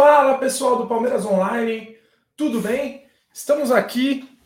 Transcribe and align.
Fala 0.00 0.38
pessoal 0.38 0.76
do 0.76 0.86
Palmeiras 0.86 1.26
Online, 1.26 1.98
tudo 2.36 2.60
bem? 2.60 3.04
Estamos 3.34 3.72
aqui 3.72 4.38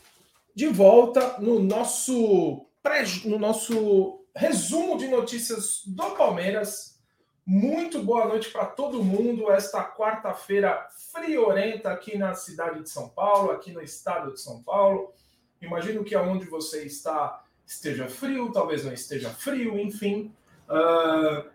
de 0.55 0.67
volta 0.69 1.39
no 1.41 1.59
nosso 1.59 2.65
pré, 2.83 3.05
no 3.27 3.39
nosso 3.39 4.25
resumo 4.35 4.97
de 4.97 5.09
notícias 5.09 5.83
do 5.87 6.13
Palmeiras. 6.13 6.99
Muito 7.45 8.03
boa 8.03 8.25
noite 8.25 8.49
para 8.49 8.65
todo 8.65 9.05
mundo. 9.05 9.53
Esta 9.53 9.85
quarta-feira 9.85 10.89
friorenta 11.13 11.91
aqui 11.91 12.17
na 12.17 12.33
cidade 12.33 12.83
de 12.83 12.89
São 12.89 13.11
Paulo, 13.11 13.51
aqui 13.51 13.73
no 13.73 13.83
estado 13.83 14.33
de 14.33 14.41
São 14.41 14.63
Paulo. 14.63 15.13
Imagino 15.61 16.03
que 16.03 16.15
aonde 16.15 16.47
você 16.47 16.85
está 16.85 17.45
esteja 17.67 18.09
frio, 18.09 18.51
talvez 18.53 18.87
não 18.87 18.93
esteja 18.95 19.29
frio, 19.29 19.79
enfim. 19.79 20.35
Uh, 20.67 21.47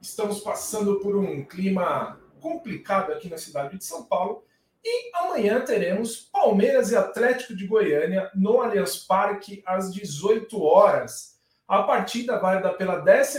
estamos 0.00 0.40
passando 0.40 1.00
por 1.00 1.14
um 1.16 1.44
clima 1.44 2.18
complicado 2.40 3.12
aqui 3.12 3.28
na 3.28 3.38
cidade 3.38 3.78
de 3.78 3.84
São 3.84 4.04
Paulo. 4.04 4.44
E 4.82 5.10
amanhã 5.14 5.60
teremos 5.60 6.16
Palmeiras 6.16 6.90
e 6.90 6.96
Atlético 6.96 7.54
de 7.54 7.66
Goiânia 7.66 8.30
no 8.34 8.60
Allianz 8.60 8.96
Parque 8.96 9.62
às 9.66 9.92
18 9.92 10.60
horas. 10.62 11.38
A 11.68 11.82
partida 11.82 12.38
válida 12.38 12.72
pela 12.72 12.96
12 12.96 13.38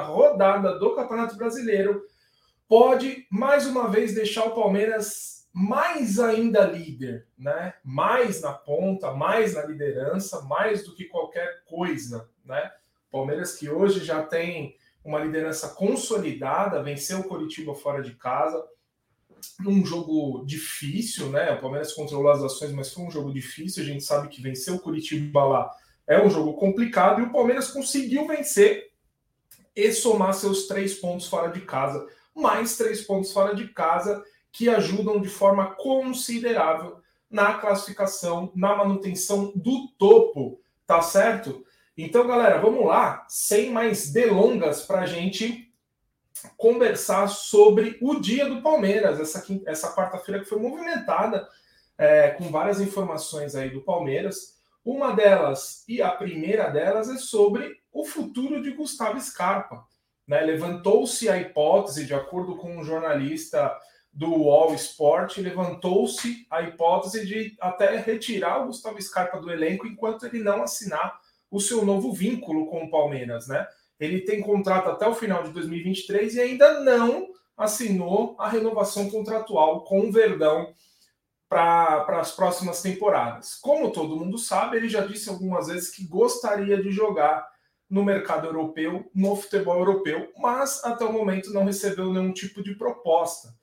rodada 0.00 0.78
do 0.78 0.94
Campeonato 0.94 1.36
Brasileiro 1.36 2.02
pode 2.68 3.26
mais 3.30 3.66
uma 3.66 3.88
vez 3.88 4.14
deixar 4.14 4.44
o 4.44 4.54
Palmeiras 4.54 5.46
mais 5.52 6.18
ainda 6.18 6.64
líder, 6.64 7.26
né? 7.38 7.74
Mais 7.84 8.40
na 8.40 8.52
ponta, 8.52 9.12
mais 9.12 9.54
na 9.54 9.64
liderança, 9.64 10.40
mais 10.42 10.84
do 10.84 10.94
que 10.94 11.04
qualquer 11.04 11.62
coisa, 11.64 12.28
né? 12.44 12.72
Palmeiras 13.10 13.56
que 13.56 13.68
hoje 13.68 14.02
já 14.02 14.22
tem 14.22 14.74
uma 15.04 15.18
liderança 15.18 15.68
consolidada, 15.68 16.82
venceu 16.82 17.20
o 17.20 17.24
Coritiba 17.24 17.74
fora 17.74 18.02
de 18.02 18.14
casa, 18.14 18.62
num 19.58 19.84
jogo 19.84 20.44
difícil, 20.46 21.28
né? 21.30 21.52
O 21.52 21.60
Palmeiras 21.60 21.92
controlou 21.92 22.30
as 22.30 22.42
ações, 22.42 22.72
mas 22.72 22.92
foi 22.92 23.04
um 23.04 23.10
jogo 23.10 23.32
difícil. 23.32 23.82
A 23.82 23.86
gente 23.86 24.04
sabe 24.04 24.28
que 24.28 24.40
vencer 24.40 24.72
o 24.72 24.78
Curitiba 24.78 25.44
lá 25.44 25.70
é 26.06 26.22
um 26.22 26.30
jogo 26.30 26.54
complicado 26.54 27.20
e 27.20 27.24
o 27.24 27.32
Palmeiras 27.32 27.68
conseguiu 27.68 28.26
vencer 28.26 28.92
e 29.74 29.90
somar 29.92 30.34
seus 30.34 30.66
três 30.66 30.94
pontos 30.94 31.26
fora 31.26 31.50
de 31.50 31.60
casa, 31.62 32.06
mais 32.34 32.76
três 32.76 33.02
pontos 33.02 33.32
fora 33.32 33.54
de 33.54 33.68
casa 33.68 34.22
que 34.50 34.68
ajudam 34.68 35.20
de 35.20 35.28
forma 35.28 35.74
considerável 35.74 37.00
na 37.30 37.54
classificação, 37.54 38.52
na 38.54 38.76
manutenção 38.76 39.52
do 39.56 39.88
topo, 39.98 40.60
tá 40.86 41.00
certo? 41.00 41.64
Então, 41.96 42.26
galera, 42.26 42.58
vamos 42.58 42.86
lá, 42.86 43.26
sem 43.28 43.70
mais 43.70 44.10
delongas, 44.10 44.82
para 44.82 45.02
a 45.02 45.06
gente 45.06 45.70
conversar 46.56 47.28
sobre 47.28 47.98
o 48.00 48.18
dia 48.18 48.48
do 48.48 48.62
Palmeiras, 48.62 49.20
essa, 49.20 49.44
essa 49.66 49.94
quarta-feira 49.94 50.40
que 50.40 50.48
foi 50.48 50.58
movimentada, 50.58 51.46
é, 51.98 52.30
com 52.30 52.44
várias 52.44 52.80
informações 52.80 53.54
aí 53.54 53.68
do 53.68 53.82
Palmeiras. 53.82 54.58
Uma 54.82 55.12
delas, 55.12 55.84
e 55.86 56.00
a 56.00 56.10
primeira 56.10 56.70
delas, 56.70 57.10
é 57.10 57.18
sobre 57.18 57.76
o 57.92 58.06
futuro 58.06 58.62
de 58.62 58.70
Gustavo 58.70 59.20
Scarpa. 59.20 59.84
Né? 60.26 60.40
Levantou-se 60.40 61.28
a 61.28 61.36
hipótese, 61.36 62.06
de 62.06 62.14
acordo 62.14 62.56
com 62.56 62.78
um 62.78 62.82
jornalista 62.82 63.70
do 64.10 64.44
Wall 64.44 64.74
Sport, 64.74 65.38
levantou-se 65.38 66.46
a 66.50 66.62
hipótese 66.62 67.26
de 67.26 67.54
até 67.60 67.96
retirar 67.98 68.62
o 68.62 68.66
Gustavo 68.68 69.00
Scarpa 69.00 69.38
do 69.38 69.50
elenco 69.50 69.86
enquanto 69.86 70.24
ele 70.24 70.42
não 70.42 70.62
assinar 70.62 71.20
o 71.52 71.60
seu 71.60 71.84
novo 71.84 72.10
vínculo 72.12 72.66
com 72.66 72.84
o 72.84 72.90
Palmeiras, 72.90 73.46
né? 73.46 73.68
Ele 74.00 74.22
tem 74.22 74.40
contrato 74.40 74.88
até 74.88 75.06
o 75.06 75.14
final 75.14 75.44
de 75.44 75.50
2023 75.50 76.34
e 76.34 76.40
ainda 76.40 76.80
não 76.80 77.28
assinou 77.56 78.34
a 78.38 78.48
renovação 78.48 79.10
contratual 79.10 79.84
com 79.84 80.00
o 80.00 80.10
Verdão 80.10 80.74
para 81.48 82.18
as 82.18 82.32
próximas 82.32 82.80
temporadas. 82.80 83.54
Como 83.56 83.92
todo 83.92 84.16
mundo 84.16 84.38
sabe, 84.38 84.78
ele 84.78 84.88
já 84.88 85.06
disse 85.06 85.28
algumas 85.28 85.66
vezes 85.66 85.90
que 85.90 86.08
gostaria 86.08 86.82
de 86.82 86.90
jogar 86.90 87.46
no 87.88 88.02
mercado 88.02 88.46
europeu, 88.46 89.10
no 89.14 89.36
futebol 89.36 89.78
europeu, 89.78 90.32
mas 90.38 90.82
até 90.82 91.04
o 91.04 91.12
momento 91.12 91.52
não 91.52 91.66
recebeu 91.66 92.10
nenhum 92.10 92.32
tipo 92.32 92.62
de 92.62 92.74
proposta. 92.74 93.54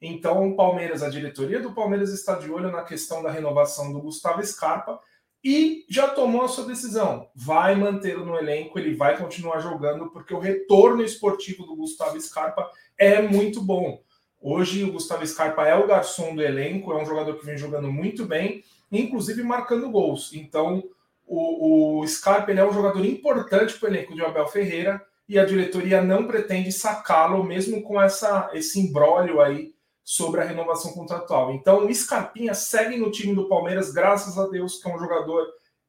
Então, 0.00 0.48
o 0.48 0.56
Palmeiras, 0.56 1.02
a 1.02 1.10
diretoria 1.10 1.60
do 1.60 1.74
Palmeiras 1.74 2.10
está 2.10 2.36
de 2.36 2.50
olho 2.50 2.72
na 2.72 2.82
questão 2.82 3.22
da 3.22 3.30
renovação 3.30 3.92
do 3.92 4.00
Gustavo 4.00 4.42
Scarpa 4.42 4.98
e 5.44 5.84
já 5.90 6.08
tomou 6.08 6.42
a 6.42 6.48
sua 6.48 6.64
decisão. 6.64 7.28
Vai 7.34 7.74
mantê-lo 7.74 8.24
no 8.24 8.36
elenco, 8.36 8.78
ele 8.78 8.94
vai 8.94 9.18
continuar 9.18 9.60
jogando, 9.60 10.08
porque 10.10 10.32
o 10.32 10.38
retorno 10.38 11.02
esportivo 11.04 11.64
do 11.64 11.76
Gustavo 11.76 12.18
Scarpa 12.18 12.70
é 12.96 13.20
muito 13.20 13.60
bom. 13.60 14.02
Hoje 14.40 14.84
o 14.84 14.92
Gustavo 14.92 15.26
Scarpa 15.26 15.66
é 15.66 15.74
o 15.74 15.86
garçom 15.86 16.34
do 16.34 16.42
elenco, 16.42 16.92
é 16.92 17.02
um 17.02 17.04
jogador 17.04 17.34
que 17.38 17.44
vem 17.44 17.58
jogando 17.58 17.92
muito 17.92 18.24
bem, 18.24 18.64
inclusive 18.90 19.42
marcando 19.42 19.90
gols. 19.90 20.32
Então, 20.32 20.82
o, 21.26 22.00
o 22.00 22.08
Scarpa 22.08 22.52
é 22.52 22.66
um 22.66 22.72
jogador 22.72 23.04
importante 23.04 23.78
para 23.78 23.90
o 23.90 23.92
elenco 23.92 24.14
de 24.14 24.24
Abel 24.24 24.48
Ferreira 24.48 25.04
e 25.28 25.38
a 25.38 25.44
diretoria 25.44 26.02
não 26.02 26.26
pretende 26.26 26.72
sacá-lo, 26.72 27.44
mesmo 27.44 27.82
com 27.82 28.00
essa, 28.00 28.50
esse 28.54 28.80
imbróglio 28.80 29.40
aí 29.40 29.73
sobre 30.04 30.42
a 30.42 30.44
renovação 30.44 30.92
contratual. 30.92 31.52
Então, 31.54 31.86
o 31.86 31.94
Scarpinha 31.94 32.52
segue 32.52 32.98
no 32.98 33.10
time 33.10 33.34
do 33.34 33.48
Palmeiras, 33.48 33.90
graças 33.90 34.38
a 34.38 34.46
Deus, 34.46 34.80
que 34.80 34.88
é 34.88 34.94
um 34.94 34.98
jogador 34.98 35.46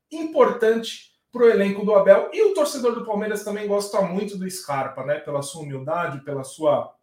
importante 0.09 1.13
para 1.31 1.43
o 1.43 1.49
elenco 1.49 1.85
do 1.85 1.93
Abel. 1.93 2.29
E 2.31 2.41
o 2.43 2.53
torcedor 2.53 2.95
do 2.95 3.05
Palmeiras 3.05 3.43
também 3.43 3.67
gosta 3.67 4.01
muito 4.01 4.37
do 4.37 4.49
Scarpa, 4.49 5.03
né? 5.03 5.19
Pela 5.19 5.41
sua 5.41 5.63
humildade, 5.63 6.23
pela 6.23 6.45
sua, 6.45 6.95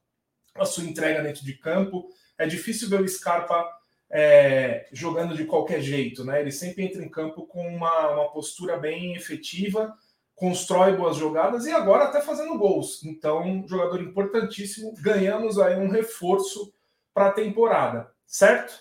a 0.54 0.64
sua 0.64 0.84
entrega 0.84 1.22
dentro 1.22 1.44
de 1.44 1.52
campo. 1.58 2.08
É 2.38 2.46
difícil 2.46 2.88
ver 2.88 3.02
o 3.02 3.08
Scarpa 3.08 3.70
é, 4.10 4.88
jogando 4.90 5.36
de 5.36 5.44
qualquer 5.44 5.82
jeito, 5.82 6.24
né? 6.24 6.40
Ele 6.40 6.50
sempre 6.50 6.84
entra 6.84 7.04
em 7.04 7.10
campo 7.10 7.46
com 7.46 7.66
uma, 7.66 8.08
uma 8.08 8.32
postura 8.32 8.78
bem 8.78 9.14
efetiva, 9.14 9.94
constrói 10.34 10.96
boas 10.96 11.18
jogadas 11.18 11.66
e 11.66 11.70
agora 11.70 12.04
até 12.04 12.22
fazendo 12.22 12.56
gols. 12.56 13.04
Então, 13.04 13.64
jogador 13.68 14.00
importantíssimo. 14.00 14.94
Ganhamos 15.02 15.58
aí 15.58 15.76
um 15.76 15.90
reforço 15.90 16.72
para 17.12 17.28
a 17.28 17.32
temporada, 17.32 18.12
certo? 18.26 18.74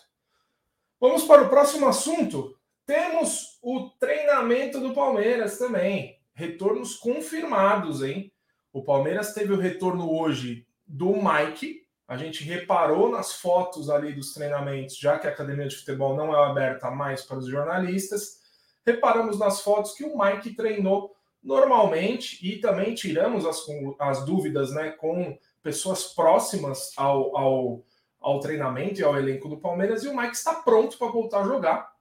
Vamos 0.99 1.23
para 1.23 1.43
o 1.43 1.49
próximo 1.49 1.87
assunto. 1.87 2.55
Temos 2.85 3.57
o 3.61 3.89
treinamento 3.99 4.79
do 4.79 4.93
Palmeiras 4.93 5.57
também. 5.57 6.19
Retornos 6.33 6.95
confirmados, 6.95 8.03
hein? 8.03 8.31
O 8.73 8.83
Palmeiras 8.83 9.33
teve 9.33 9.51
o 9.53 9.59
retorno 9.59 10.11
hoje 10.11 10.65
do 10.85 11.13
Mike. 11.13 11.81
A 12.07 12.17
gente 12.17 12.43
reparou 12.43 13.09
nas 13.09 13.33
fotos 13.33 13.89
ali 13.89 14.13
dos 14.13 14.33
treinamentos, 14.33 14.97
já 14.97 15.17
que 15.17 15.27
a 15.27 15.29
academia 15.29 15.67
de 15.67 15.75
futebol 15.75 16.15
não 16.15 16.35
é 16.35 16.49
aberta 16.49 16.91
mais 16.91 17.23
para 17.23 17.37
os 17.37 17.47
jornalistas. 17.47 18.39
Reparamos 18.85 19.39
nas 19.39 19.61
fotos 19.61 19.93
que 19.93 20.03
o 20.03 20.17
Mike 20.17 20.55
treinou 20.55 21.15
normalmente 21.43 22.45
e 22.45 22.59
também 22.59 22.93
tiramos 22.93 23.45
as, 23.45 23.65
as 23.99 24.25
dúvidas 24.25 24.71
né, 24.71 24.91
com 24.91 25.37
pessoas 25.63 26.13
próximas 26.13 26.91
ao, 26.97 27.37
ao 27.37 27.85
ao 28.21 28.39
treinamento 28.39 29.01
e 29.01 29.03
ao 29.03 29.17
elenco 29.17 29.49
do 29.49 29.57
Palmeiras 29.57 30.03
e 30.03 30.07
o 30.07 30.15
Mike 30.15 30.35
está 30.35 30.53
pronto 30.53 30.97
para 30.97 31.11
voltar 31.11 31.41
a 31.41 31.47
jogar. 31.47 31.91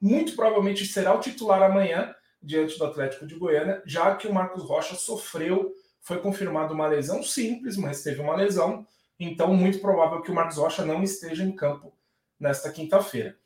Muito 0.00 0.36
provavelmente 0.36 0.86
será 0.86 1.14
o 1.14 1.20
titular 1.20 1.62
amanhã 1.62 2.14
diante 2.42 2.78
do 2.78 2.84
Atlético 2.84 3.26
de 3.26 3.34
Goiânia, 3.34 3.82
já 3.84 4.14
que 4.14 4.28
o 4.28 4.32
Marcos 4.32 4.62
Rocha 4.62 4.94
sofreu, 4.94 5.74
foi 6.00 6.18
confirmado 6.18 6.72
uma 6.72 6.86
lesão 6.86 7.22
simples, 7.22 7.76
mas 7.76 8.02
teve 8.02 8.20
uma 8.20 8.36
lesão, 8.36 8.86
então 9.18 9.52
muito 9.54 9.78
provável 9.80 10.22
que 10.22 10.30
o 10.30 10.34
Marcos 10.34 10.56
Rocha 10.56 10.84
não 10.84 11.02
esteja 11.02 11.44
em 11.44 11.52
campo 11.52 11.92
nesta 12.38 12.70
quinta-feira. 12.70 13.36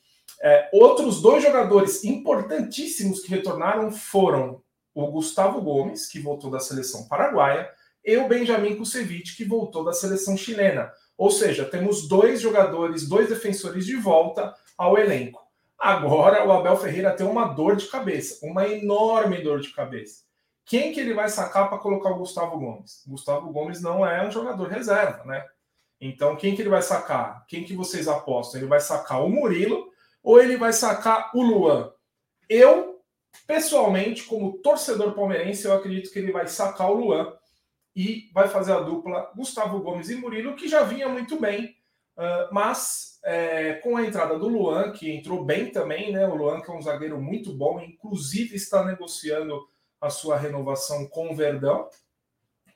É, 0.41 0.69
outros 0.73 1.21
dois 1.21 1.43
jogadores 1.43 2.05
importantíssimos 2.05 3.21
que 3.21 3.31
retornaram 3.31 3.91
foram 3.91 4.63
o 4.95 5.09
Gustavo 5.09 5.61
Gomes, 5.61 6.07
que 6.07 6.21
voltou 6.21 6.51
da 6.51 6.61
seleção 6.61 7.09
paraguaia, 7.09 7.69
e 8.05 8.17
o 8.17 8.29
Benjamin 8.29 8.77
Kusevich, 8.77 9.37
que 9.37 9.45
voltou 9.45 9.83
da 9.83 9.93
seleção 9.93 10.37
chilena. 10.37 10.93
Ou 11.17 11.31
seja, 11.31 11.65
temos 11.65 12.09
dois 12.09 12.41
jogadores, 12.41 13.09
dois 13.09 13.29
defensores 13.29 13.87
de 13.87 13.97
volta 13.97 14.55
ao 14.77 14.99
elenco. 14.99 15.43
Agora 15.79 16.47
o 16.47 16.53
Abel 16.53 16.77
Ferreira 16.77 17.13
tem 17.13 17.27
uma 17.27 17.47
dor 17.47 17.77
de 17.77 17.87
cabeça, 17.87 18.45
uma 18.47 18.67
enorme 18.67 19.43
dor 19.43 19.61
de 19.61 19.73
cabeça. 19.73 20.25
Quem 20.65 20.93
que 20.93 21.01
ele 21.01 21.13
vai 21.13 21.29
sacar 21.29 21.69
para 21.69 21.79
colocar 21.79 22.11
o 22.11 22.19
Gustavo 22.19 22.59
Gomes? 22.59 23.05
Gustavo 23.07 23.53
Gomes 23.53 23.83
não 23.83 24.07
é 24.07 24.27
um 24.27 24.31
jogador 24.31 24.69
reserva, 24.69 25.25
né? 25.25 25.45
Então 26.01 26.37
quem 26.37 26.57
que 26.57 26.63
ele 26.63 26.71
vai 26.71 26.83
sacar? 26.83 27.45
Quem 27.47 27.65
que 27.65 27.77
vocês 27.77 28.09
apostam? 28.09 28.61
Ele 28.61 28.69
vai 28.69 28.81
sacar 28.81 29.23
o 29.23 29.29
Murilo 29.29 29.89
ou 30.23 30.41
ele 30.41 30.57
vai 30.57 30.73
sacar 30.73 31.31
o 31.35 31.43
Luan? 31.43 31.93
Eu, 32.49 33.01
pessoalmente, 33.47 34.25
como 34.25 34.59
torcedor 34.59 35.13
palmeirense, 35.13 35.67
eu 35.67 35.75
acredito 35.75 36.11
que 36.11 36.19
ele 36.19 36.33
vai 36.33 36.47
sacar 36.47 36.91
o 36.91 36.95
Luan 36.95 37.33
e 37.95 38.31
vai 38.33 38.49
fazer 38.49 38.73
a 38.73 38.81
dupla 38.81 39.31
Gustavo 39.37 39.81
Gomes 39.81 40.09
e 40.11 40.17
Murilo, 40.17 40.57
que 40.57 40.69
já 40.69 40.83
vinha 40.83 41.09
muito 41.09 41.39
bem, 41.39 41.77
uh, 42.17 42.53
mas 42.53 43.21
é, 43.25 43.75
com 43.75 43.97
a 43.97 44.05
entrada 44.05 44.39
do 44.39 44.49
Luan, 44.49 44.93
que 44.93 45.11
entrou 45.11 45.45
bem 45.45 45.71
também, 45.71 46.13
né? 46.13 46.27
O 46.27 46.35
Luan, 46.35 46.61
que 46.61 46.71
é 46.71 46.75
um 46.75 46.83
zagueiro 46.83 47.21
muito 47.21 47.53
bom, 47.53 47.81
inclusive 47.81 48.55
está 48.55 48.85
negociando 48.85 49.67
a 50.01 50.11
sua 50.11 50.37
renovação 50.37 51.07
com 51.07 51.31
o 51.31 51.35
Verdão, 51.35 51.89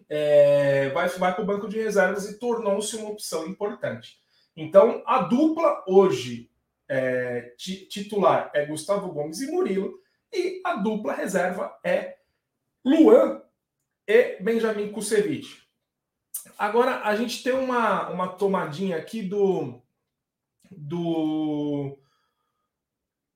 é, 0.08 0.88
vai, 0.90 1.08
vai 1.08 1.34
para 1.34 1.42
o 1.42 1.46
banco 1.46 1.68
de 1.68 1.78
reservas 1.78 2.28
e 2.28 2.38
tornou-se 2.38 2.96
uma 2.96 3.10
opção 3.10 3.46
importante. 3.46 4.18
Então, 4.56 5.02
a 5.06 5.22
dupla 5.22 5.84
hoje 5.86 6.50
é, 6.88 7.52
titular 7.56 8.50
é 8.54 8.64
Gustavo 8.64 9.12
Gomes 9.12 9.40
e 9.40 9.50
Murilo, 9.50 10.00
e 10.32 10.62
a 10.64 10.76
dupla 10.76 11.12
reserva 11.12 11.78
é 11.84 12.16
Luan 12.82 13.42
e 14.08 14.42
Benjamin 14.42 14.90
Kusevich. 14.90 15.68
Agora, 16.58 17.02
a 17.04 17.14
gente 17.14 17.42
tem 17.42 17.52
uma, 17.52 18.08
uma 18.08 18.28
tomadinha 18.28 18.96
aqui 18.96 19.22
do, 19.22 19.82
do 20.70 21.98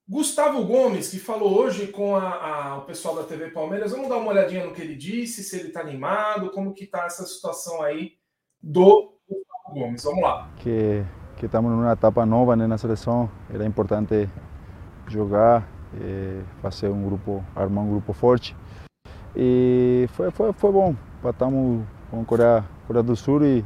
Gustavo 0.09 0.65
Gomes, 0.65 1.11
que 1.11 1.19
falou 1.19 1.59
hoje 1.59 1.89
com 1.89 2.17
a, 2.17 2.31
a, 2.31 2.79
o 2.79 2.87
pessoal 2.87 3.15
da 3.17 3.25
TV 3.25 3.51
Palmeiras. 3.51 3.93
Vamos 3.93 4.09
dar 4.09 4.17
uma 4.17 4.31
olhadinha 4.31 4.65
no 4.65 4.73
que 4.73 4.81
ele 4.81 4.97
disse, 4.97 5.45
se 5.45 5.59
ele 5.59 5.69
está 5.69 5.81
animado, 5.81 6.51
como 6.51 6.73
que 6.73 6.85
está 6.85 7.05
essa 7.05 7.25
situação 7.27 7.83
aí 7.83 8.15
do 8.63 9.19
Gustavo 9.29 9.75
Gomes. 9.75 10.05
Vamos 10.05 10.23
lá. 10.23 10.51
Que, 10.57 11.05
que 11.37 11.47
estamos 11.47 11.71
numa 11.71 11.93
etapa 11.93 12.25
nova 12.25 12.57
né, 12.57 12.67
na 12.67 12.79
seleção. 12.79 13.31
Era 13.53 13.67
importante 13.67 14.29
jogar, 15.07 15.69
eh, 16.01 16.43
fazer 16.63 16.89
um 16.89 17.05
grupo, 17.05 17.45
armar 17.55 17.85
um 17.85 17.91
grupo 17.91 18.15
forte. 18.15 18.57
E 19.35 20.07
foi, 20.13 20.31
foi, 20.31 20.53
foi 20.53 20.73
bom. 20.73 20.95
Batamos 21.23 21.85
com 22.11 22.21
a 22.21 22.25
Coreia, 22.25 22.65
Coreia 22.87 23.03
do 23.03 23.17
Sul 23.17 23.45
e 23.45 23.65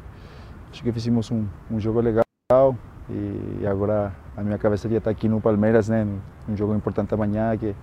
acho 0.71 0.83
que 0.83 0.93
fizemos 0.93 1.31
um, 1.31 1.47
um 1.71 1.81
jogo 1.81 2.01
legal. 2.01 2.77
E 3.09 3.67
agora 3.67 4.13
a 4.37 4.43
minha 4.43 4.59
cabeça 4.59 4.89
já 4.89 4.99
está 4.99 5.11
aqui 5.11 5.29
no 5.29 5.41
Palmeiras, 5.41 5.89
né? 5.89 6.07
Um 6.49 6.57
jogo 6.57 6.75
importante 6.75 7.15
amanhã 7.15 7.57
que, 7.57 7.75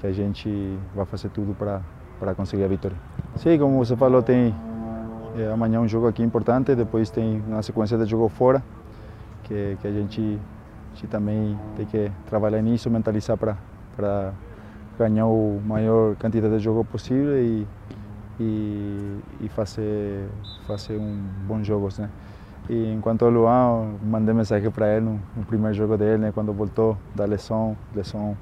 que 0.00 0.06
a 0.06 0.12
gente 0.12 0.78
vai 0.94 1.06
fazer 1.06 1.30
tudo 1.30 1.54
para 1.54 2.34
conseguir 2.34 2.64
a 2.64 2.68
vitória. 2.68 2.96
Sim, 3.36 3.58
como 3.58 3.78
você 3.78 3.96
falou, 3.96 4.22
tem 4.22 4.54
é, 5.36 5.50
amanhã 5.52 5.80
um 5.80 5.88
jogo 5.88 6.06
aqui 6.06 6.22
importante, 6.22 6.74
depois 6.74 7.10
tem 7.10 7.42
uma 7.46 7.62
sequência 7.62 7.96
de 7.96 8.06
jogo 8.06 8.28
fora, 8.28 8.62
que, 9.44 9.78
que 9.80 9.86
a, 9.86 9.92
gente, 9.92 10.40
a 10.92 10.94
gente 10.94 11.06
também 11.06 11.58
tem 11.76 11.86
que 11.86 12.10
trabalhar 12.26 12.60
nisso, 12.60 12.90
mentalizar 12.90 13.36
para 13.36 14.32
ganhar 14.98 15.26
o 15.26 15.60
maior 15.64 16.16
quantidade 16.16 16.56
de 16.56 16.64
jogo 16.64 16.84
possível 16.84 17.38
e, 17.38 17.66
e, 18.40 19.20
e 19.40 19.48
fazer, 19.48 20.28
fazer 20.66 20.98
um 20.98 21.16
bons 21.46 21.66
jogos, 21.66 21.98
né? 21.98 22.10
E 22.68 22.92
enquanto 22.92 23.24
ao 23.24 23.30
Luan, 23.30 23.94
mandei 24.02 24.34
mensagem 24.34 24.70
para 24.70 24.96
ele 24.96 25.06
no, 25.06 25.20
no, 25.34 25.44
primeiro 25.44 25.74
jogo 25.74 25.96
dele, 25.96 26.18
né, 26.18 26.32
quando 26.32 26.52
voltou 26.52 26.98
da 27.14 27.24
lesão, 27.24 27.74
lesão 27.94 28.36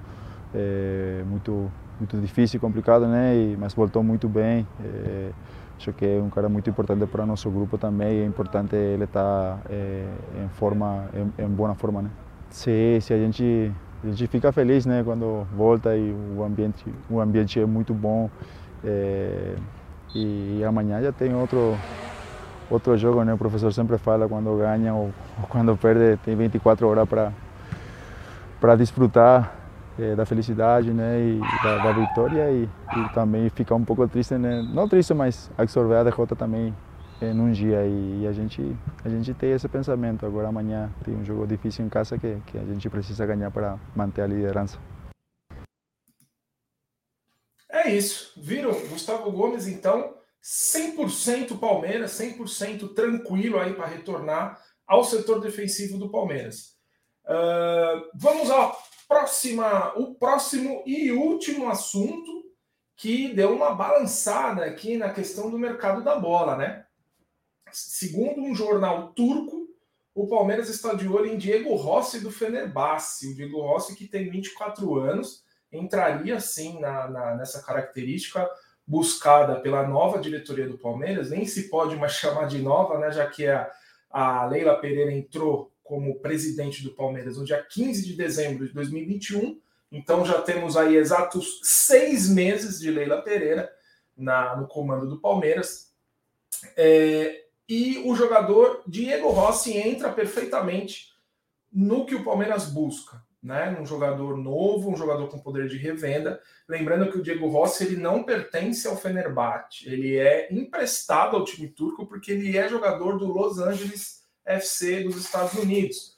é, 0.52 1.22
muito 1.28 1.70
muito 1.98 2.18
difícil, 2.18 2.60
complicado, 2.60 3.06
né, 3.06 3.34
e, 3.34 3.56
mas 3.56 3.72
voltou 3.72 4.02
muito 4.02 4.28
bem. 4.28 4.66
É, 4.84 5.30
acho 5.78 5.92
que 5.92 6.04
é 6.04 6.20
um 6.20 6.28
cara 6.28 6.48
muito 6.48 6.68
importante 6.68 7.06
para 7.06 7.24
nosso 7.24 7.50
grupo 7.50 7.78
também. 7.78 8.20
É 8.20 8.24
importante 8.26 8.74
ele 8.74 9.04
estar 9.04 9.22
tá, 9.22 9.58
é, 9.70 10.06
em 10.44 10.48
forma, 10.48 11.06
em, 11.14 11.44
em 11.44 11.48
boa 11.48 11.74
forma, 11.74 12.02
né. 12.02 12.10
Se, 12.50 12.98
se 13.00 13.14
a 13.14 13.18
gente 13.18 13.72
a 14.06 14.12
gente 14.12 14.26
fica 14.28 14.52
feliz, 14.52 14.86
né, 14.86 15.02
quando 15.04 15.46
volta 15.56 15.96
e 15.96 16.14
o 16.36 16.42
ambiente 16.44 16.84
o 17.10 17.20
ambiente 17.20 17.60
é 17.60 17.66
muito 17.66 17.92
bom. 17.92 18.30
É, 18.84 19.54
e 20.14 20.62
amanhã 20.64 21.02
já 21.02 21.12
tem 21.12 21.34
outro 21.34 21.76
outro 22.70 22.96
jogo, 22.96 23.22
né? 23.24 23.34
O 23.34 23.38
professor 23.38 23.72
sempre 23.72 23.98
fala 23.98 24.28
quando 24.28 24.56
ganha 24.56 24.94
ou, 24.94 25.12
ou 25.40 25.48
quando 25.48 25.76
perde, 25.76 26.16
tem 26.24 26.36
24 26.36 26.88
horas 26.88 27.08
para 28.60 28.76
desfrutar 28.76 29.52
é, 29.98 30.14
da 30.14 30.26
felicidade, 30.26 30.92
né? 30.92 31.18
E 31.20 31.40
da, 31.62 31.78
da 31.78 31.92
vitória 31.92 32.50
e, 32.50 32.68
e, 32.96 33.08
também 33.14 33.48
ficar 33.50 33.74
um 33.74 33.84
pouco 33.84 34.06
triste, 34.08 34.34
né? 34.34 34.66
Não 34.72 34.88
triste, 34.88 35.14
mas 35.14 35.50
absorver 35.56 35.96
a 35.96 36.04
derrota 36.04 36.34
também 36.34 36.74
é, 37.20 37.32
num 37.32 37.50
dia 37.52 37.86
e, 37.86 38.22
e, 38.22 38.26
a 38.26 38.32
gente 38.32 38.60
a 39.04 39.08
gente 39.08 39.32
tem 39.34 39.52
esse 39.52 39.68
pensamento. 39.68 40.26
Agora 40.26 40.48
amanhã 40.48 40.92
tem 41.04 41.14
um 41.14 41.24
jogo 41.24 41.46
difícil 41.46 41.84
em 41.84 41.88
casa 41.88 42.18
que 42.18 42.40
que 42.46 42.58
a 42.58 42.64
gente 42.64 42.88
precisa 42.90 43.24
ganhar 43.26 43.50
para 43.50 43.78
manter 43.94 44.22
a 44.22 44.26
liderança. 44.26 44.78
É 47.68 47.90
isso. 47.90 48.32
Viram? 48.36 48.72
Gustavo 48.88 49.30
Gomes, 49.30 49.66
então, 49.66 50.14
100% 50.42 51.58
Palmeiras, 51.58 52.12
100% 52.12 52.94
tranquilo 52.94 53.58
aí 53.58 53.74
para 53.74 53.86
retornar 53.86 54.60
ao 54.86 55.04
setor 55.04 55.40
defensivo 55.40 55.98
do 55.98 56.10
Palmeiras. 56.10 56.76
Uh, 57.24 58.08
vamos 58.14 58.50
ao 58.50 58.76
próxima, 59.08 59.92
o 59.96 60.14
próximo 60.14 60.82
e 60.86 61.12
último 61.12 61.68
assunto 61.68 62.44
que 62.96 63.32
deu 63.34 63.54
uma 63.54 63.74
balançada 63.74 64.64
aqui 64.64 64.96
na 64.96 65.12
questão 65.12 65.50
do 65.50 65.58
mercado 65.58 66.02
da 66.02 66.18
bola, 66.18 66.56
né? 66.56 66.85
Segundo 67.76 68.40
um 68.40 68.54
jornal 68.54 69.12
turco, 69.12 69.68
o 70.14 70.26
Palmeiras 70.26 70.70
está 70.70 70.94
de 70.94 71.06
olho 71.06 71.26
em 71.26 71.36
Diego 71.36 71.74
Rossi 71.74 72.20
do 72.20 72.30
Fenerbahçe. 72.30 73.28
O 73.28 73.34
Diego 73.34 73.60
Rossi, 73.60 73.94
que 73.94 74.08
tem 74.08 74.30
24 74.30 74.98
anos, 74.98 75.44
entraria 75.70 76.40
sim 76.40 76.80
na, 76.80 77.06
na 77.06 77.34
nessa 77.34 77.62
característica 77.62 78.48
buscada 78.86 79.60
pela 79.60 79.86
nova 79.86 80.18
diretoria 80.18 80.66
do 80.66 80.78
Palmeiras, 80.78 81.28
nem 81.28 81.44
se 81.44 81.68
pode 81.68 81.96
mais 81.96 82.12
chamar 82.16 82.46
de 82.46 82.58
nova, 82.58 82.98
né, 82.98 83.10
já 83.10 83.26
que 83.26 83.46
a, 83.46 83.70
a 84.08 84.46
Leila 84.46 84.80
Pereira 84.80 85.12
entrou 85.12 85.70
como 85.84 86.18
presidente 86.20 86.82
do 86.82 86.94
Palmeiras 86.94 87.36
no 87.36 87.44
dia 87.44 87.62
15 87.62 88.06
de 88.06 88.16
dezembro 88.16 88.66
de 88.66 88.72
2021. 88.72 89.60
Então 89.92 90.24
já 90.24 90.40
temos 90.40 90.78
aí 90.78 90.96
exatos 90.96 91.60
seis 91.62 92.26
meses 92.26 92.80
de 92.80 92.90
Leila 92.90 93.20
Pereira 93.20 93.70
na, 94.16 94.56
no 94.56 94.66
comando 94.66 95.06
do 95.06 95.20
Palmeiras. 95.20 95.92
É, 96.74 97.45
e 97.68 97.98
o 98.04 98.14
jogador 98.14 98.82
Diego 98.86 99.30
Rossi 99.30 99.76
entra 99.76 100.12
perfeitamente 100.12 101.08
no 101.72 102.06
que 102.06 102.14
o 102.14 102.24
Palmeiras 102.24 102.66
busca 102.66 103.24
né, 103.46 103.76
um 103.80 103.86
jogador 103.86 104.36
novo, 104.36 104.90
um 104.90 104.96
jogador 104.96 105.28
com 105.28 105.38
poder 105.38 105.68
de 105.68 105.76
revenda. 105.76 106.40
Lembrando 106.68 107.10
que 107.10 107.18
o 107.18 107.22
Diego 107.22 107.46
Rossi 107.46 107.84
ele 107.84 107.96
não 107.96 108.24
pertence 108.24 108.88
ao 108.88 108.96
Fenerbahçe, 108.96 109.88
ele 109.88 110.16
é 110.16 110.52
emprestado 110.52 111.36
ao 111.36 111.44
time 111.44 111.68
turco 111.68 112.06
porque 112.06 112.32
ele 112.32 112.56
é 112.56 112.68
jogador 112.68 113.18
do 113.18 113.26
Los 113.26 113.58
Angeles 113.58 114.22
FC 114.44 115.04
dos 115.04 115.16
Estados 115.16 115.54
Unidos. 115.54 116.16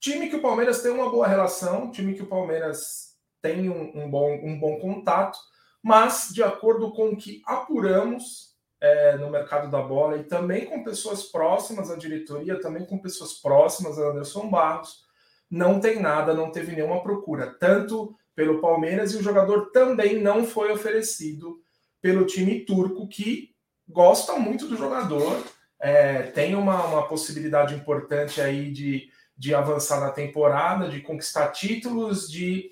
Time 0.00 0.28
que 0.28 0.36
o 0.36 0.42
Palmeiras 0.42 0.82
tem 0.82 0.90
uma 0.90 1.10
boa 1.10 1.26
relação, 1.28 1.90
time 1.90 2.14
que 2.14 2.22
o 2.22 2.26
Palmeiras 2.26 3.16
tem 3.40 3.68
um, 3.68 4.04
um 4.04 4.10
bom, 4.10 4.32
um 4.42 4.58
bom 4.58 4.78
contato, 4.80 5.38
mas 5.82 6.30
de 6.32 6.42
acordo 6.42 6.92
com 6.92 7.10
o 7.10 7.16
que 7.16 7.40
apuramos 7.46 8.47
é, 8.80 9.16
no 9.16 9.30
mercado 9.30 9.70
da 9.70 9.80
bola 9.82 10.16
e 10.16 10.24
também 10.24 10.66
com 10.66 10.84
pessoas 10.84 11.24
próximas 11.24 11.90
à 11.90 11.96
diretoria, 11.96 12.60
também 12.60 12.84
com 12.84 12.98
pessoas 12.98 13.34
próximas 13.34 13.98
a 13.98 14.10
Anderson 14.10 14.48
Barros, 14.48 15.04
não 15.50 15.80
tem 15.80 16.00
nada, 16.00 16.34
não 16.34 16.50
teve 16.52 16.74
nenhuma 16.74 17.02
procura, 17.02 17.56
tanto 17.58 18.14
pelo 18.34 18.60
Palmeiras 18.60 19.12
e 19.12 19.16
o 19.16 19.22
jogador 19.22 19.70
também 19.72 20.20
não 20.20 20.44
foi 20.44 20.70
oferecido 20.70 21.60
pelo 22.00 22.26
time 22.26 22.60
turco, 22.60 23.08
que 23.08 23.54
gosta 23.88 24.34
muito 24.34 24.68
do 24.68 24.76
jogador, 24.76 25.42
é, 25.80 26.22
tem 26.22 26.54
uma, 26.54 26.84
uma 26.84 27.08
possibilidade 27.08 27.74
importante 27.74 28.40
aí 28.40 28.70
de, 28.70 29.10
de 29.36 29.54
avançar 29.54 30.00
na 30.00 30.10
temporada, 30.10 30.88
de 30.88 31.00
conquistar 31.00 31.48
títulos, 31.48 32.30
de 32.30 32.70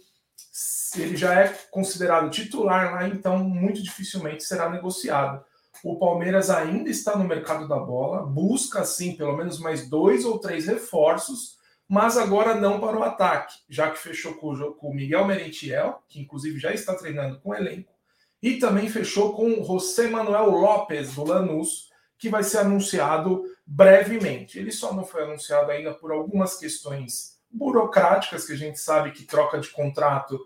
ele 0.96 1.16
já 1.16 1.34
é 1.40 1.48
considerado 1.70 2.30
titular 2.30 2.94
lá, 2.94 3.08
então 3.08 3.38
muito 3.38 3.82
dificilmente 3.82 4.44
será 4.44 4.70
negociado. 4.70 5.44
O 5.84 5.98
Palmeiras 5.98 6.50
ainda 6.50 6.90
está 6.90 7.16
no 7.16 7.24
mercado 7.24 7.68
da 7.68 7.78
bola, 7.78 8.26
busca 8.26 8.84
sim 8.84 9.16
pelo 9.16 9.36
menos 9.36 9.58
mais 9.58 9.88
dois 9.88 10.24
ou 10.24 10.38
três 10.38 10.66
reforços 10.66 11.56
mas 11.88 12.16
agora 12.16 12.54
não 12.54 12.80
para 12.80 12.98
o 12.98 13.02
ataque, 13.02 13.54
já 13.68 13.90
que 13.90 13.98
fechou 13.98 14.34
com 14.34 14.88
o 14.88 14.94
Miguel 14.94 15.24
Merentiel, 15.24 16.02
que 16.08 16.20
inclusive 16.20 16.58
já 16.58 16.72
está 16.72 16.94
treinando 16.94 17.38
com 17.40 17.50
o 17.50 17.54
elenco, 17.54 17.92
e 18.42 18.58
também 18.58 18.88
fechou 18.88 19.34
com 19.34 19.60
o 19.60 19.64
José 19.64 20.08
Manuel 20.08 20.50
Lopes, 20.50 21.14
do 21.14 21.24
Lanús, 21.24 21.90
que 22.18 22.28
vai 22.28 22.42
ser 22.42 22.58
anunciado 22.58 23.44
brevemente. 23.64 24.58
Ele 24.58 24.72
só 24.72 24.92
não 24.92 25.04
foi 25.04 25.22
anunciado 25.22 25.70
ainda 25.70 25.94
por 25.94 26.10
algumas 26.10 26.56
questões 26.56 27.38
burocráticas, 27.50 28.44
que 28.44 28.52
a 28.52 28.56
gente 28.56 28.80
sabe 28.80 29.12
que 29.12 29.24
troca 29.24 29.58
de 29.58 29.68
contrato, 29.70 30.38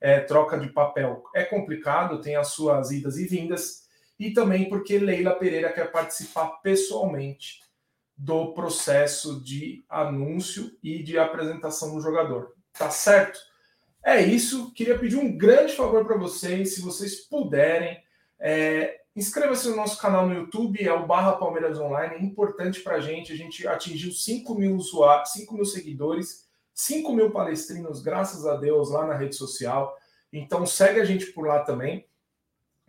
é, 0.00 0.20
troca 0.20 0.58
de 0.58 0.68
papel 0.68 1.24
é 1.34 1.44
complicado, 1.44 2.20
tem 2.20 2.36
as 2.36 2.48
suas 2.48 2.90
idas 2.90 3.18
e 3.18 3.26
vindas, 3.26 3.87
e 4.18 4.32
também 4.32 4.68
porque 4.68 4.98
Leila 4.98 5.34
Pereira 5.34 5.72
quer 5.72 5.90
participar 5.92 6.60
pessoalmente 6.62 7.60
do 8.16 8.52
processo 8.52 9.40
de 9.42 9.84
anúncio 9.88 10.76
e 10.82 11.02
de 11.02 11.18
apresentação 11.18 11.94
do 11.94 12.00
jogador. 12.00 12.54
Tá 12.72 12.90
certo? 12.90 13.38
É 14.04 14.20
isso. 14.20 14.72
Queria 14.72 14.98
pedir 14.98 15.16
um 15.16 15.36
grande 15.36 15.74
favor 15.74 16.04
para 16.04 16.16
vocês, 16.16 16.74
se 16.74 16.80
vocês 16.80 17.16
puderem. 17.28 18.02
É, 18.40 18.98
Inscreva-se 19.18 19.68
no 19.68 19.74
nosso 19.74 20.00
canal 20.00 20.28
no 20.28 20.34
YouTube, 20.34 20.80
é 20.80 20.92
o 20.92 21.04
Barra 21.04 21.32
Palmeiras 21.32 21.76
Online. 21.76 22.14
É 22.14 22.22
importante 22.22 22.78
para 22.82 22.98
a 22.98 23.00
gente. 23.00 23.32
A 23.32 23.36
gente 23.36 23.66
atingiu 23.66 24.12
5 24.12 24.54
mil 24.54 24.76
usuários, 24.76 25.32
5 25.32 25.54
mil 25.54 25.64
seguidores, 25.64 26.46
5 26.72 27.12
mil 27.12 27.32
palestrinos, 27.32 28.00
graças 28.00 28.46
a 28.46 28.54
Deus, 28.54 28.92
lá 28.92 29.04
na 29.08 29.16
rede 29.16 29.34
social. 29.34 29.92
Então 30.32 30.64
segue 30.64 31.00
a 31.00 31.04
gente 31.04 31.32
por 31.32 31.48
lá 31.48 31.64
também. 31.64 32.06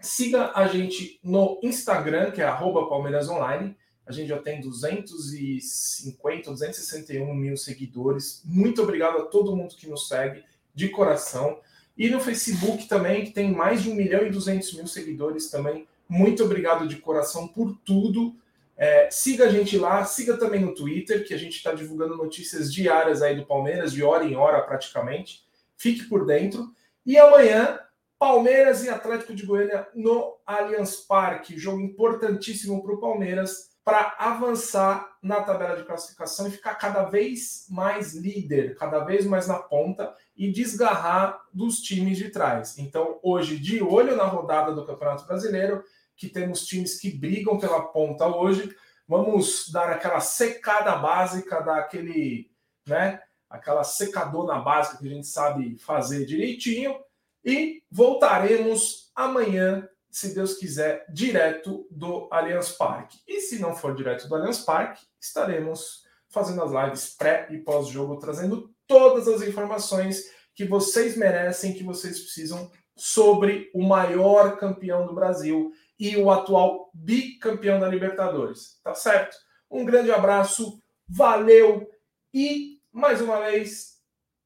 Siga 0.02 0.52
a 0.56 0.68
gente 0.68 1.20
no 1.24 1.60
Instagram, 1.62 2.32
que 2.32 2.42
é 2.42 2.46
arroba 2.46 2.88
Palmeiras 2.88 3.30
Online. 3.30 3.76
A 4.06 4.12
gente 4.12 4.30
já 4.30 4.40
tem 4.40 4.62
250, 4.62 6.52
261 6.52 7.34
mil 7.34 7.58
seguidores. 7.58 8.42
Muito 8.46 8.82
obrigado 8.82 9.18
a 9.18 9.26
todo 9.26 9.56
mundo 9.56 9.76
que 9.76 9.90
nos 9.90 10.08
segue 10.08 10.44
de 10.74 10.90
coração. 10.90 11.60
E 11.98 12.10
no 12.10 12.20
Facebook 12.20 12.88
também, 12.88 13.26
que 13.26 13.32
tem 13.32 13.52
mais 13.52 13.84
de 13.84 13.90
1 13.90 13.94
milhão 13.94 14.26
e 14.26 14.30
200 14.30 14.74
mil 14.74 14.88
seguidores 14.88 15.52
também. 15.52 15.86
Muito 16.08 16.44
obrigado 16.44 16.88
de 16.88 16.96
coração 16.96 17.48
por 17.48 17.78
tudo. 17.86 18.34
É, 18.78 19.10
siga 19.12 19.48
a 19.48 19.50
gente 19.50 19.78
lá, 19.78 20.06
siga 20.06 20.38
também 20.38 20.62
no 20.62 20.74
Twitter, 20.74 21.28
que 21.28 21.34
a 21.34 21.38
gente 21.38 21.58
está 21.58 21.74
divulgando 21.74 22.16
notícias 22.16 22.74
diárias 22.74 23.22
aí 23.22 23.36
do 23.36 23.46
Palmeiras, 23.46 23.92
de 23.92 24.02
hora 24.02 24.24
em 24.24 24.36
hora 24.38 24.62
praticamente. 24.62 25.44
Fique 25.76 26.06
por 26.06 26.26
dentro. 26.26 26.74
E 27.06 27.18
amanhã, 27.18 27.78
Palmeiras 28.20 28.84
e 28.84 28.90
Atlético 28.90 29.34
de 29.34 29.46
Goiânia 29.46 29.88
no 29.96 30.38
Allianz 30.46 30.98
Parque. 30.98 31.58
Jogo 31.58 31.80
importantíssimo 31.80 32.84
para 32.84 32.94
o 32.94 33.00
Palmeiras 33.00 33.70
para 33.82 34.14
avançar 34.20 35.18
na 35.24 35.42
tabela 35.42 35.78
de 35.78 35.86
classificação 35.86 36.48
e 36.48 36.52
ficar 36.52 36.76
cada 36.76 37.04
vez 37.06 37.66
mais 37.70 38.14
líder, 38.14 38.76
cada 38.76 39.00
vez 39.00 39.26
mais 39.26 39.48
na 39.48 39.58
ponta 39.58 40.14
e 40.36 40.52
desgarrar 40.52 41.42
dos 41.54 41.80
times 41.80 42.18
de 42.18 42.30
trás. 42.30 42.78
Então, 42.78 43.20
hoje, 43.24 43.58
de 43.58 43.82
olho 43.82 44.18
na 44.18 44.26
rodada 44.26 44.74
do 44.74 44.86
Campeonato 44.86 45.26
Brasileiro, 45.26 45.82
que 46.16 46.28
temos 46.28 46.66
times 46.66 47.00
que 47.00 47.10
brigam 47.10 47.58
pela 47.58 47.82
ponta 47.82 48.28
hoje. 48.28 48.76
Vamos 49.08 49.72
dar 49.72 49.90
aquela 49.90 50.20
secada 50.20 50.94
básica, 50.98 51.62
daquele, 51.62 52.52
né? 52.86 53.22
Aquela 53.50 53.86
secadona 53.86 54.60
básica 54.60 54.98
que 54.98 55.08
a 55.08 55.12
gente 55.12 55.28
sabe 55.28 55.78
fazer 55.78 56.26
direitinho. 56.26 57.00
E 57.44 57.84
voltaremos 57.90 59.12
amanhã, 59.16 59.88
se 60.10 60.34
Deus 60.34 60.56
quiser, 60.56 61.06
direto 61.12 61.88
do 61.90 62.28
Allianz 62.32 62.72
Parque. 62.72 63.20
E 63.28 63.42
se 63.42 63.60
não 63.60 63.76
for 63.76 63.96
direto 63.96 64.28
do 64.28 64.36
Allianz 64.36 64.60
Parque, 64.60 65.06
estaremos 65.20 66.04
fazendo 66.30 66.64
as 66.64 66.72
lives 66.72 67.16
pré 67.16 67.48
e 67.52 67.58
pós-jogo, 67.58 68.18
trazendo 68.18 68.74
todas 68.88 69.28
as 69.28 69.42
informações 69.42 70.24
que 70.54 70.66
vocês 70.66 71.16
merecem, 71.16 71.74
que 71.74 71.84
vocês 71.84 72.20
precisam 72.20 72.72
sobre 72.96 73.72
o 73.74 73.82
maior 73.88 74.58
campeão 74.58 75.06
do 75.06 75.16
Brasil 75.16 75.72
e 75.98 76.18
o 76.18 76.30
atual 76.30 76.90
bicampeão 76.94 77.80
da 77.80 77.88
Libertadores. 77.88 78.80
Tá 78.84 78.94
certo? 78.94 79.38
Um 79.70 79.86
grande 79.86 80.12
abraço, 80.12 80.82
valeu 81.08 81.90
e 82.34 82.80
mais 82.92 83.22
uma 83.22 83.40
vez, 83.40 84.02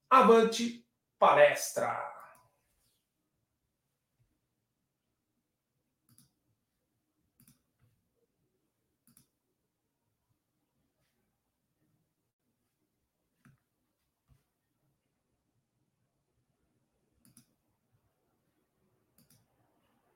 avante 0.10 0.86
palestra! 1.18 2.12